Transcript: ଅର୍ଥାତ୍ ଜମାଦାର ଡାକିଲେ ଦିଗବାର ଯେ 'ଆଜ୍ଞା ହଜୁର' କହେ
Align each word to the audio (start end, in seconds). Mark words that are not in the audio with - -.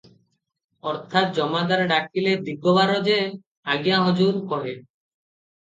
ଅର୍ଥାତ୍ 0.91 1.35
ଜମାଦାର 1.39 1.85
ଡାକିଲେ 1.91 2.33
ଦିଗବାର 2.47 2.97
ଯେ 3.11 3.21
'ଆଜ୍ଞା 3.75 4.01
ହଜୁର' 4.07 4.45
କହେ 4.55 4.75